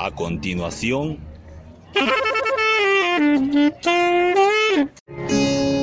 [0.00, 1.18] A continuación,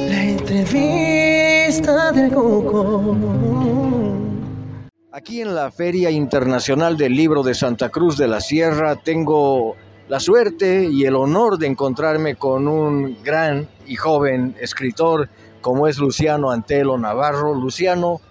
[0.07, 3.13] La entrevista del Coco.
[5.11, 9.75] Aquí en la Feria Internacional del Libro de Santa Cruz de la Sierra tengo
[10.07, 15.27] la suerte y el honor de encontrarme con un gran y joven escritor
[15.59, 17.53] como es Luciano Antelo Navarro.
[17.53, 18.21] Luciano,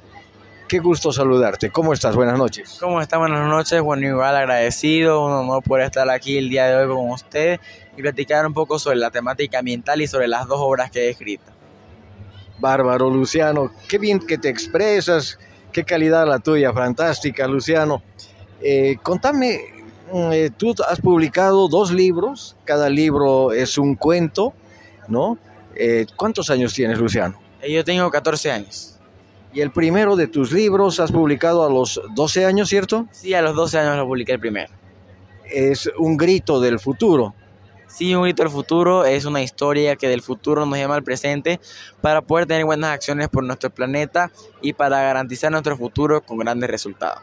[0.75, 1.71] qué gusto saludarte.
[1.71, 2.17] ¿Cómo estás?
[2.17, 2.79] Buenas noches.
[2.81, 3.21] ¿Cómo están?
[3.21, 3.81] Buenas noches.
[3.81, 7.61] Bueno, igual agradecido, un honor poder estar aquí el día de hoy con usted
[7.97, 11.11] y platicar un poco sobre la temática ambiental y sobre las dos obras que he
[11.11, 11.45] escrito.
[12.59, 13.71] Bárbaro, Luciano.
[13.89, 15.39] Qué bien que te expresas.
[15.71, 16.73] Qué calidad la tuya.
[16.73, 18.03] Fantástica, Luciano.
[18.61, 19.61] Eh, contame,
[20.13, 22.57] mm, eh, tú has publicado dos libros.
[22.65, 24.53] Cada libro es un cuento,
[25.07, 25.39] ¿no?
[25.77, 27.39] Eh, ¿Cuántos años tienes, Luciano?
[27.63, 28.94] Eh, Yo tengo 14 años.
[29.55, 33.07] Y el primero de tus libros has publicado a los 12 años, ¿cierto?
[33.13, 34.73] Sí, a los 12 años lo publiqué el primero.
[35.49, 37.35] Es un grito del futuro.
[37.87, 41.61] Sí, Un grito del futuro es una historia que del futuro nos llama al presente
[42.01, 46.69] para poder tener buenas acciones por nuestro planeta y para garantizar nuestro futuro con grandes
[46.69, 47.23] resultados.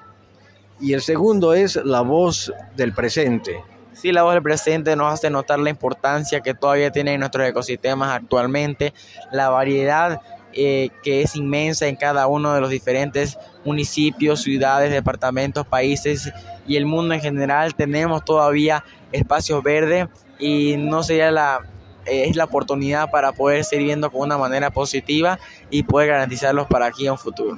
[0.79, 3.61] Y el segundo es la voz del presente.
[3.91, 8.15] Sí, la voz del presente nos hace notar la importancia que todavía tienen nuestros ecosistemas
[8.15, 8.93] actualmente,
[9.33, 10.21] la variedad
[10.53, 16.31] eh, que es inmensa en cada uno de los diferentes municipios, ciudades, departamentos, países
[16.67, 17.75] y el mundo en general.
[17.75, 20.07] Tenemos todavía espacios verdes
[20.39, 21.61] y no sería la
[22.05, 26.67] eh, es la oportunidad para poder seguir viendo con una manera positiva y poder garantizarlos
[26.67, 27.57] para aquí en un futuro.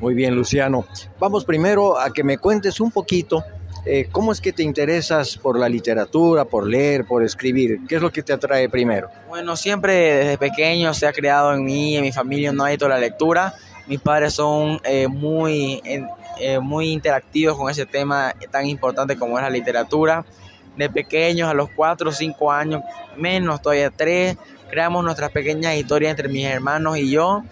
[0.00, 0.86] Muy bien, Luciano.
[1.18, 3.44] Vamos primero a que me cuentes un poquito
[3.84, 7.80] eh, cómo es que te interesas por la literatura, por leer, por escribir.
[7.88, 9.08] ¿Qué es lo que te atrae primero?
[9.28, 12.90] Bueno, siempre desde pequeño se ha creado en mí en mi familia un hábito de
[12.90, 13.54] la lectura.
[13.86, 15.80] Mis padres son eh, muy,
[16.38, 20.24] eh, muy interactivos con ese tema tan importante como es la literatura.
[20.76, 22.82] De pequeños, a los 4 o 5 años,
[23.16, 24.36] menos todavía 3,
[24.70, 27.42] creamos nuestras pequeñas historias entre mis hermanos y yo.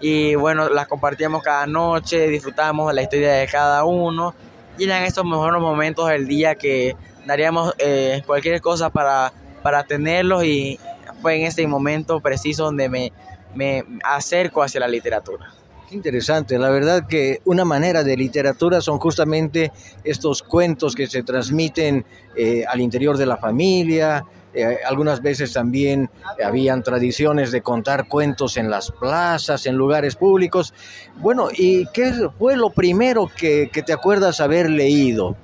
[0.00, 4.34] Y bueno, las compartíamos cada noche, disfrutábamos de la historia de cada uno.
[4.78, 6.96] Y eran esos mejores momentos del día que
[7.26, 10.78] daríamos eh, cualquier cosa para, para tenerlos y
[11.20, 13.12] fue en ese momento preciso donde me,
[13.54, 15.52] me acerco hacia la literatura.
[15.88, 16.58] Qué interesante.
[16.58, 19.72] La verdad que una manera de literatura son justamente
[20.04, 24.24] estos cuentos que se transmiten eh, al interior de la familia.
[24.54, 26.10] Eh, algunas veces también
[26.44, 30.74] habían tradiciones de contar cuentos en las plazas, en lugares públicos.
[31.16, 35.36] Bueno, ¿y qué fue lo primero que, te acuerdas haber leído?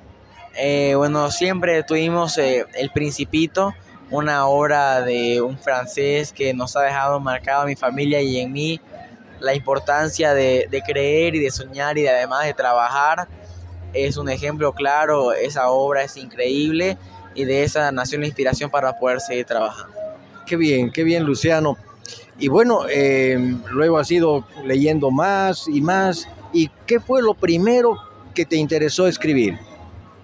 [0.56, 3.74] Eh, bueno, siempre tuvimos eh, El Principito,
[4.10, 8.52] una obra de un francés que nos ha dejado marcado a mi familia y en
[8.52, 8.80] mí
[9.40, 13.26] la importancia de, creer y de soñar y de, además de trabajar.
[13.94, 16.98] Es un ejemplo claro, esa obra es increíble
[17.38, 19.94] y de esa nació la inspiración para poder seguir trabajando.
[20.44, 21.76] Qué bien, qué bien, Luciano.
[22.36, 23.38] Y bueno, eh,
[23.70, 26.28] luego has ido leyendo más y más.
[26.52, 27.96] ¿Y qué fue lo primero
[28.34, 29.56] que te interesó escribir?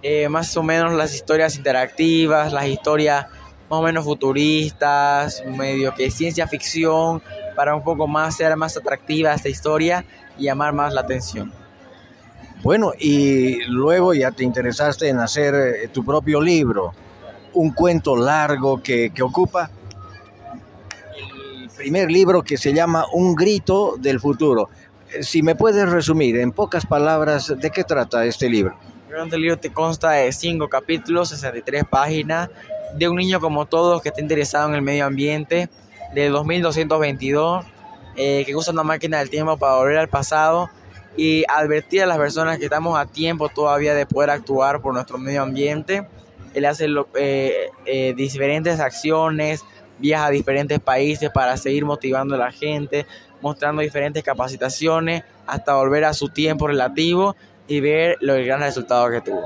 [0.03, 3.27] Eh, más o menos las historias interactivas, las historias
[3.71, 7.23] más o menos futuristas, medio que ciencia ficción,
[7.55, 10.05] para un poco más ser más atractiva esta historia
[10.37, 11.53] y llamar más la atención.
[12.65, 16.95] Bueno, y luego ya te interesaste en hacer eh, tu propio libro,
[17.55, 19.71] un cuento largo que, que ocupa
[21.61, 24.69] el primer libro que se llama Un grito del futuro.
[25.21, 28.77] Si me puedes resumir en pocas palabras, ¿de qué trata este libro?
[29.17, 32.51] El libro te consta de cinco capítulos, 63 páginas,
[32.97, 35.69] de un niño como todos que está interesado en el medio ambiente,
[36.15, 37.65] de 2222,
[38.17, 40.69] eh, que usa una máquina del tiempo para volver al pasado
[41.17, 45.17] y advertir a las personas que estamos a tiempo todavía de poder actuar por nuestro
[45.19, 46.07] medio ambiente.
[46.55, 49.65] Él hace lo- eh, eh, diferentes acciones,
[49.99, 53.07] viaja a diferentes países para seguir motivando a la gente,
[53.41, 57.37] mostrando diferentes capacitaciones hasta volver a su tiempo relativo
[57.69, 59.43] y ver lo el gran resultado que tuvo.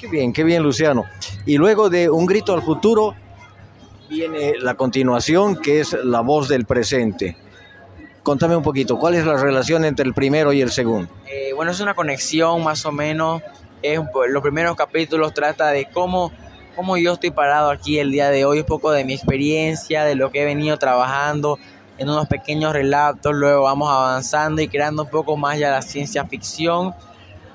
[0.00, 1.04] Qué bien, qué bien, Luciano.
[1.46, 3.14] Y luego de Un grito al futuro
[4.08, 7.36] viene la continuación, que es La voz del presente.
[8.22, 11.10] Contame un poquito, ¿cuál es la relación entre el primero y el segundo?
[11.26, 13.42] Eh, bueno, es una conexión más o menos.
[13.82, 16.32] Es los primeros capítulos trata de cómo,
[16.74, 20.14] cómo yo estoy parado aquí el día de hoy, un poco de mi experiencia, de
[20.14, 21.58] lo que he venido trabajando
[21.98, 23.34] en unos pequeños relatos.
[23.34, 26.94] Luego vamos avanzando y creando un poco más ya la ciencia ficción.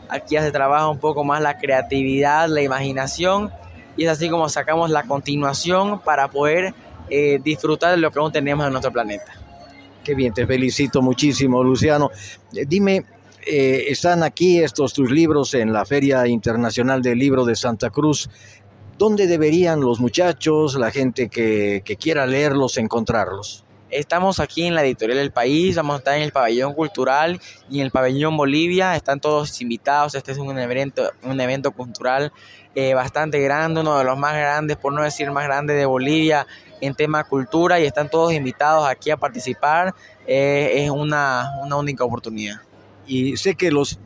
[0.10, 3.52] Aquí ya se trabaja un poco más la creatividad, la imaginación.
[3.98, 6.74] Y es así como sacamos la continuación para poder
[7.10, 9.32] eh, disfrutar de lo que aún tenemos en nuestro planeta.
[10.04, 12.12] Qué bien, te felicito muchísimo, Luciano.
[12.54, 13.06] Eh, Dime,
[13.46, 18.30] eh, están aquí estos tus libros en la Feria Internacional del Libro de Santa Cruz.
[18.98, 23.66] ¿dónde deberían los muchachos, la gente que, quiera leerlos, encontrarlos?
[23.90, 27.80] Estamos aquí en la editorial del país, vamos a estar en el pabellón cultural y
[27.80, 28.96] en el pabellón Bolivia.
[28.96, 30.16] Están todos invitados.
[30.16, 32.32] Este es un evento, un evento cultural
[32.74, 36.48] eh, bastante grande, uno de los más grandes, por no decir más grande de Bolivia
[36.82, 39.94] en tema cultura y están todos invitados aquí a participar.
[40.26, 42.62] Eh, es una, una única oportunidad.
[43.06, 44.00] Y sé que los,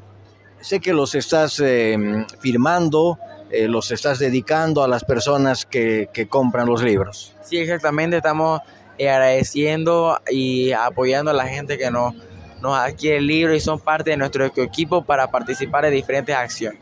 [0.62, 1.98] sé que los estás eh,
[2.40, 7.36] firmando, eh, los estás dedicando a las personas que, que compran los libros.
[7.44, 8.18] Sí, exactamente.
[8.18, 8.62] Estamos
[8.98, 12.14] eh, agradeciendo y apoyando a la gente que nos,
[12.62, 16.80] nos adquiere el libro y son parte de nuestro equipo para participar en diferentes acciones.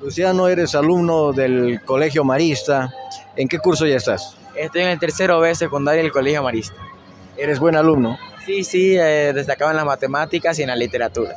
[0.00, 2.92] Luciano, eres alumno del Colegio Marista.
[3.34, 4.36] ¿En qué curso ya estás?
[4.54, 6.76] Estoy en el tercero B secundaria del Colegio Marista.
[7.36, 8.18] ¿Eres buen alumno?
[8.44, 11.34] Sí, sí, eh, destacaba en las matemáticas y en la literatura.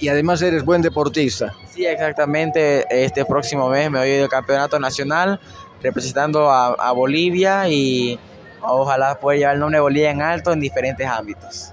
[0.00, 1.54] Y además eres buen deportista.
[1.72, 2.86] Sí, exactamente.
[2.90, 5.38] Este próximo mes me voy del campeonato nacional
[5.82, 8.18] representando a, a Bolivia y
[8.62, 11.72] ojalá pueda llevar el nombre de Bolivia en alto en diferentes ámbitos.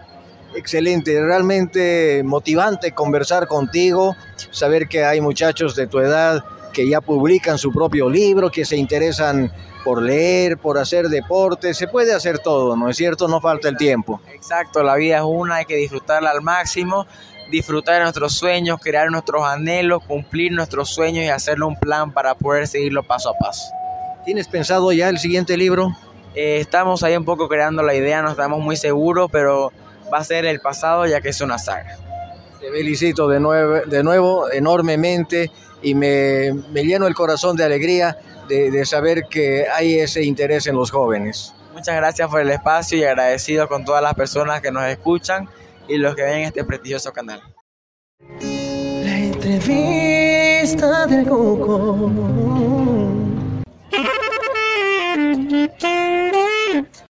[0.55, 4.15] Excelente, realmente motivante conversar contigo,
[4.51, 8.77] saber que hay muchachos de tu edad que ya publican su propio libro, que se
[8.77, 9.51] interesan
[9.83, 13.27] por leer, por hacer deporte, se puede hacer todo, ¿no es cierto?
[13.27, 14.21] No falta el tiempo.
[14.33, 17.07] Exacto, la vida es una, hay que disfrutarla al máximo,
[17.49, 22.35] disfrutar de nuestros sueños, crear nuestros anhelos, cumplir nuestros sueños y hacerle un plan para
[22.35, 23.71] poder seguirlo paso a paso.
[24.25, 25.95] ¿Tienes pensado ya el siguiente libro?
[26.35, 29.71] Eh, estamos ahí un poco creando la idea, no estamos muy seguros, pero
[30.13, 31.97] va a ser el pasado ya que es una saga.
[32.59, 35.51] Te felicito de nuevo, de nuevo enormemente
[35.81, 38.17] y me, me lleno el corazón de alegría
[38.47, 41.53] de, de, saber que hay ese interés en los jóvenes.
[41.73, 45.47] Muchas gracias por el espacio y agradecido con todas las personas que nos escuchan
[45.87, 47.41] y los que ven este prestigioso canal.
[48.39, 52.86] La entrevista del Coco.